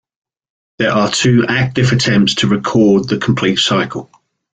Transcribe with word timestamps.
There 0.79 0.89
are 0.91 1.11
two 1.11 1.45
active 1.47 1.91
attempts 1.91 2.33
to 2.37 2.47
record 2.47 3.07
the 3.07 3.19
complete 3.19 3.59
cycle. 3.59 4.09